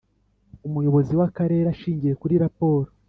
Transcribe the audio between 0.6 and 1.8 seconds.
umuyobozi w Akarere